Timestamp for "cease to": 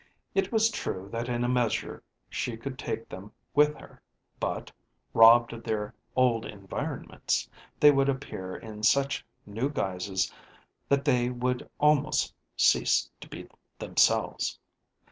12.57-13.27